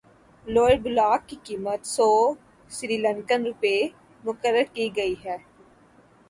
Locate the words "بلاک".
0.83-1.27